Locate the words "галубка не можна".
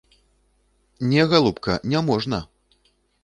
1.33-2.39